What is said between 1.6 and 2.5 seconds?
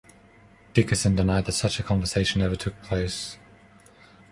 a conversation